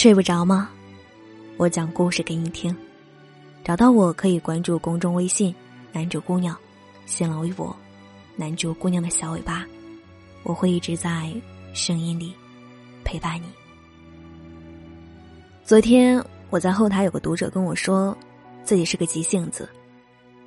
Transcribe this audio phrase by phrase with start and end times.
[0.00, 0.70] 睡不着吗？
[1.58, 2.74] 我讲故事给你听。
[3.62, 5.54] 找到我可以关注公众微信
[5.92, 6.56] “男主姑娘”，
[7.04, 7.76] 新浪微博
[8.34, 9.66] “男主姑娘的小尾巴”，
[10.42, 11.30] 我会一直在
[11.74, 12.32] 声音里
[13.04, 13.48] 陪伴你。
[15.66, 18.16] 昨天我在后台有个读者跟我说，
[18.64, 19.68] 自己是个急性子，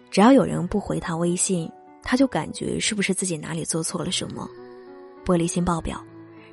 [0.09, 4.49] 只要有人不回他微信，他就感觉是不是自己哪里做错了什么，
[5.23, 6.03] 玻璃心爆表，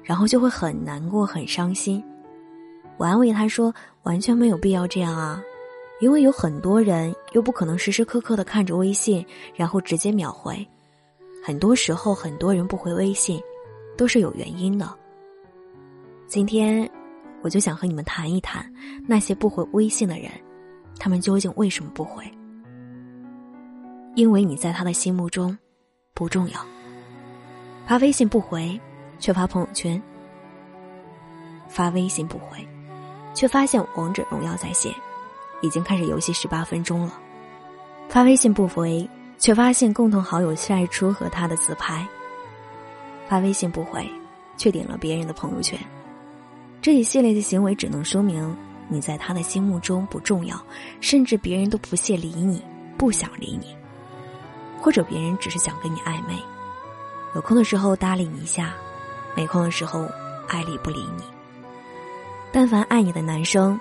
[0.05, 2.05] 然后就会很难过、很伤心。
[3.01, 5.43] 我安慰他说：“完全没有必要这样啊，
[6.03, 10.69] 因为有很多人又不可能时时刻刻的看着微信，然后直接秒回。
[11.43, 13.41] 很多时候，很多人不回微信，
[13.97, 14.87] 都是有原因的。
[16.27, 16.87] 今天，
[17.41, 18.71] 我就想和你们谈一谈
[19.07, 20.31] 那些不回微信的人，
[20.99, 22.23] 他们究竟为什么不回？
[24.15, 25.57] 因为你在他的心目中
[26.13, 26.61] 不重要。
[27.87, 28.79] 发微信不回，
[29.19, 29.99] 却发朋友圈；
[31.67, 32.59] 发微信不回。”
[33.41, 34.95] 却发现王者荣耀在线，
[35.63, 37.19] 已经开始游戏十八分钟了。
[38.07, 42.07] 发微信不回，却发现共同好友晒出和他的自拍。
[43.27, 44.07] 发微信不回，
[44.59, 45.81] 却点了别人的朋友圈。
[46.83, 48.55] 这一系列的行为只能说明
[48.89, 50.63] 你在他的心目中不重要，
[51.01, 52.63] 甚至别人都不屑理你，
[52.99, 53.75] 不想理你，
[54.83, 56.39] 或者别人只是想跟你暧昧，
[57.35, 58.75] 有空的时候搭理你一下，
[59.35, 60.07] 没空的时候
[60.47, 61.40] 爱理不理你。
[62.53, 63.79] 但凡爱你的男生，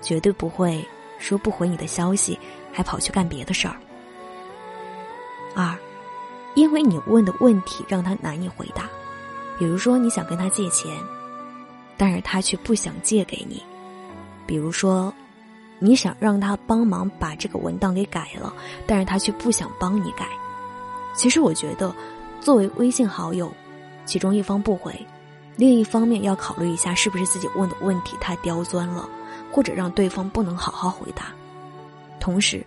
[0.00, 0.82] 绝对不会
[1.18, 2.38] 说不回你的消息，
[2.72, 3.76] 还跑去干别的事儿。
[5.54, 5.76] 二，
[6.54, 8.88] 因为你问的问题让他难以回答，
[9.58, 10.94] 比如说你想跟他借钱，
[11.96, 13.62] 但是他却不想借给你；
[14.46, 15.12] 比如说，
[15.78, 18.52] 你想让他帮忙把这个文档给改了，
[18.86, 20.26] 但是他却不想帮你改。
[21.14, 21.94] 其实我觉得，
[22.40, 23.50] 作为微信好友，
[24.04, 24.94] 其中一方不回。
[25.56, 29.08] 另一方面，要考虑一下是不是自己问的问题太刁钻了，
[29.50, 31.26] 或者让对方不能好好回答。
[32.20, 32.64] 同时，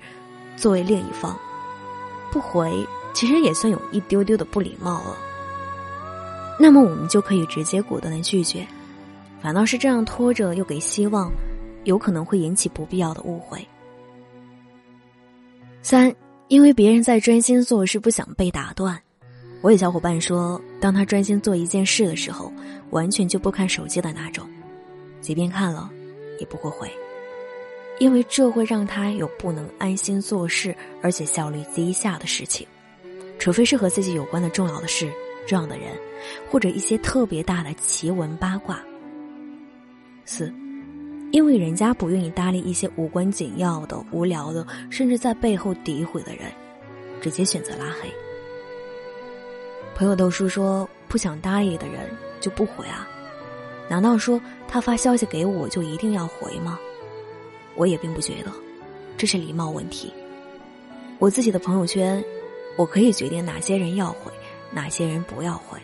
[0.56, 1.38] 作为另一方，
[2.32, 5.16] 不回其实也算有一丢丢的不礼貌了。
[6.60, 8.66] 那么，我们就可以直接果断的拒绝。
[9.42, 11.32] 反倒是这样拖着又给希望，
[11.84, 13.66] 有可能会引起不必要的误会。
[15.82, 16.14] 三，
[16.50, 19.02] 因为别人在专心做事，不想被打断。
[19.62, 22.52] 我有小伙伴说，当他专心做一件事的时候，
[22.92, 24.48] 完全就不看手机的那种，
[25.20, 25.90] 即便看了，
[26.40, 26.90] 也不会回，
[28.00, 32.66] 因为这会让他有不能安心做事，而且效率低下的事情。
[33.38, 35.12] 除非是和自己有关的重要的事、
[35.46, 35.88] 重要的人，
[36.50, 38.82] 或者一些特别大的奇闻八卦。
[40.24, 40.54] 四，
[41.32, 46.46] 因为人家不愿意搭理一些无关紧要的、无聊的，甚至在背后诋毁的人，
[47.22, 48.10] 直接选择拉黑。
[50.00, 53.06] 朋友都是说不想搭理的人就不回啊？
[53.90, 56.80] 难道说他发消息给我就一定要回吗？
[57.76, 58.50] 我也并不觉得，
[59.18, 60.14] 这是礼貌问题。
[61.18, 62.24] 我自己的朋友圈，
[62.78, 64.32] 我可以决定哪些人要回，
[64.72, 65.78] 哪些人不要回。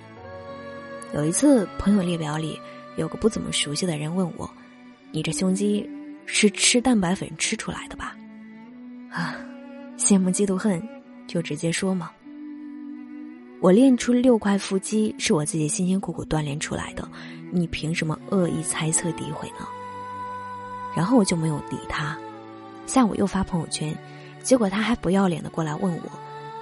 [1.14, 2.58] 有一次，朋友列表里
[2.96, 4.50] 有个不怎么熟悉的人问我
[5.12, 5.90] ：“你这胸肌
[6.26, 8.16] 是吃蛋白粉吃出来的吧？”
[9.12, 9.36] 啊，
[9.98, 10.82] 羡慕嫉妒恨，
[11.28, 12.10] 就直接说嘛。
[13.66, 17.10] 我练出六块腹肌是我自己辛辛苦苦锻炼出来的，
[17.50, 19.66] 你凭什么恶意猜测诋毁呢？
[20.96, 22.16] 然后我就没有理他。
[22.86, 23.98] 下午又发朋友圈，
[24.44, 26.12] 结果他还不要脸的过来问我：“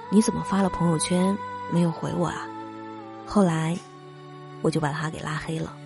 [0.08, 1.36] 你怎么发了朋友圈
[1.70, 2.48] 没有回我啊？”
[3.28, 3.76] 后来
[4.62, 5.76] 我就把他给拉黑了。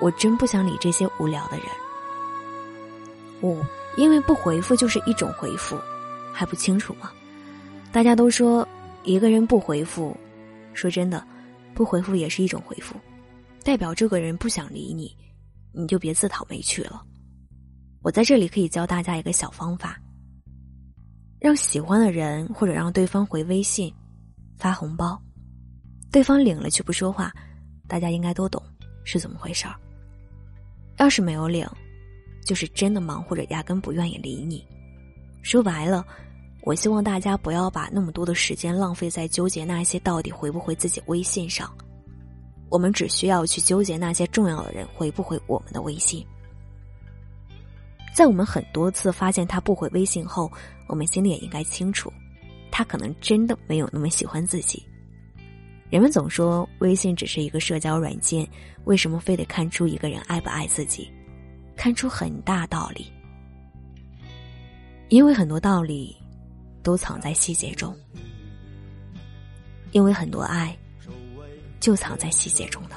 [0.00, 1.66] 我真不想理这些无聊的人。
[3.42, 3.62] 五，
[3.98, 5.78] 因为不回复就是一种回复，
[6.32, 7.12] 还不清楚吗？
[7.92, 8.66] 大家都说。
[9.04, 10.16] 一个人不回复，
[10.72, 11.26] 说真的，
[11.74, 12.96] 不回复也是一种回复，
[13.62, 15.14] 代表这个人不想理你，
[15.72, 17.04] 你就别自讨没趣了。
[18.02, 20.00] 我在这里可以教大家一个小方法：
[21.38, 23.92] 让喜欢的人或者让对方回微信，
[24.56, 25.20] 发红包，
[26.10, 27.30] 对方领了却不说话，
[27.86, 28.62] 大家应该都懂
[29.04, 29.74] 是怎么回事儿。
[30.96, 31.68] 要是没有领，
[32.46, 34.66] 就是真的忙或者压根不愿意理你。
[35.42, 36.06] 说白了。
[36.66, 41.70] 我希望大家不要把那么多的时间浪费在纠结那些到底回不回自己微信上，
[42.70, 46.26] 我们只需要去纠结那些重要的人回不回我们的微信。
[48.14, 50.50] 在我们很多次发现他不回微信后，
[50.88, 52.10] 我们心里也应该清楚，
[52.70, 54.82] 他可能真的没有那么喜欢自己。
[55.90, 58.48] 人们总说微信只是一个社交软件，
[58.84, 61.12] 为什么非得看出一个人爱不爱自己？
[61.76, 63.12] 看出很大道理，
[65.10, 66.16] 因为很多道理。
[66.84, 67.96] 都藏在细节中，
[69.90, 70.76] 因为很多爱
[71.80, 72.94] 就藏在细节中的，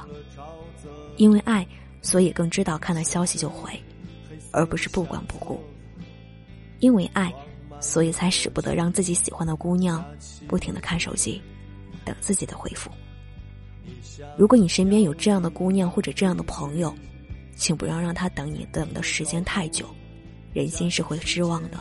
[1.15, 1.65] 因为爱，
[2.01, 3.71] 所以更知道看到消息就回，
[4.51, 5.63] 而不是不管不顾。
[6.79, 7.33] 因为爱，
[7.79, 10.05] 所以才舍不得让自己喜欢的姑娘
[10.47, 11.41] 不停的看手机，
[12.03, 12.91] 等自己的回复。
[14.37, 16.93] 如果你身边有这样的姑娘或者这样的朋友，
[17.55, 19.87] 请不要让她等你等的时间太久，
[20.53, 21.79] 人心是会失望的。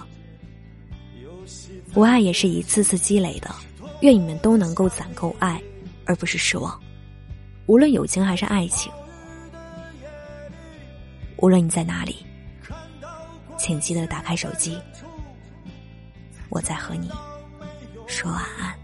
[1.96, 3.48] 不爱也是一次次积累的，
[4.02, 5.58] 愿你们都能够攒够爱，
[6.04, 6.78] 而不是失望。
[7.64, 8.92] 无论友情还是爱情，
[11.38, 12.26] 无论你在哪里，
[13.56, 14.78] 请记得打开手机，
[16.50, 17.10] 我在和你
[18.06, 18.78] 说晚安。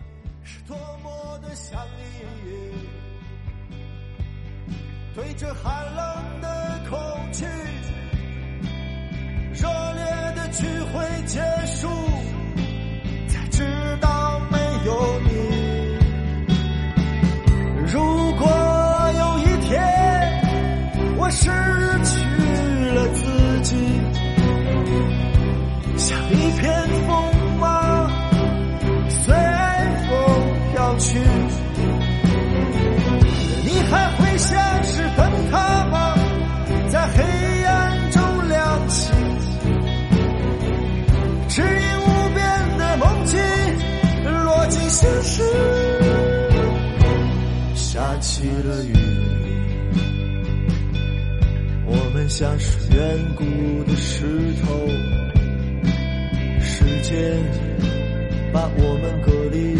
[5.14, 6.21] 对着寒冷
[41.54, 43.38] 只因无边的梦境
[44.42, 45.42] 落进现实，
[47.74, 48.94] 下起了雨，
[51.84, 53.44] 我们像是远古
[53.84, 54.24] 的石
[54.64, 54.88] 头，
[56.62, 57.12] 时间
[58.50, 59.71] 把我们隔离。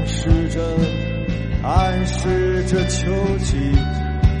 [0.00, 0.60] 暗示着。
[1.62, 3.10] 暗示着秋
[3.44, 3.54] 季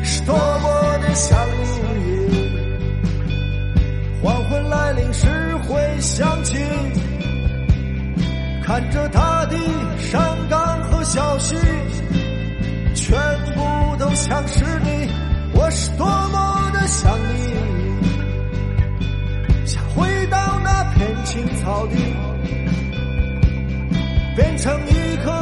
[0.02, 2.50] 是多么的想你，
[4.22, 5.28] 黄昏来临时
[5.68, 6.56] 会想起，
[8.64, 9.56] 看着大地
[9.98, 10.18] 山
[10.48, 11.54] 岗和小溪，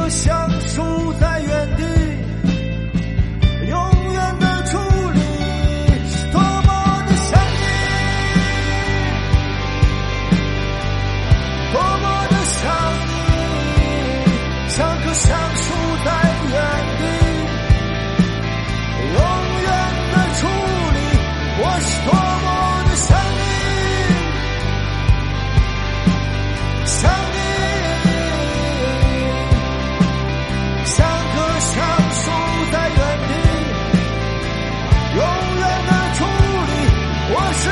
[0.09, 0.38] 那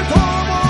[0.10, 0.67] como